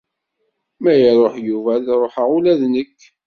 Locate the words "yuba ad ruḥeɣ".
1.47-2.29